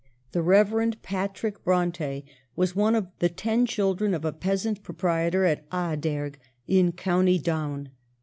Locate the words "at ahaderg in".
5.45-6.91